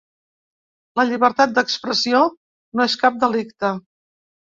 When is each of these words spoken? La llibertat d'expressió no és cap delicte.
La 0.99 1.03
llibertat 1.09 1.53
d'expressió 1.57 2.21
no 2.79 2.87
és 2.87 2.95
cap 3.05 3.21
delicte. 3.25 3.71